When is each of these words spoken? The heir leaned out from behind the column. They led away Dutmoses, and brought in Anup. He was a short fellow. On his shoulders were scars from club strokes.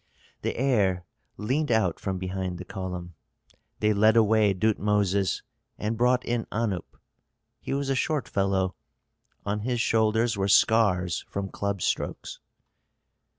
The 0.41 0.57
heir 0.57 1.05
leaned 1.37 1.71
out 1.71 1.99
from 1.99 2.17
behind 2.17 2.57
the 2.57 2.65
column. 2.65 3.13
They 3.81 3.93
led 3.93 4.17
away 4.17 4.51
Dutmoses, 4.51 5.43
and 5.77 5.95
brought 5.95 6.25
in 6.25 6.45
Anup. 6.51 6.97
He 7.59 7.75
was 7.75 7.91
a 7.91 7.95
short 7.95 8.27
fellow. 8.27 8.73
On 9.45 9.59
his 9.59 9.79
shoulders 9.79 10.35
were 10.35 10.47
scars 10.47 11.23
from 11.29 11.49
club 11.49 11.83
strokes. 11.83 12.39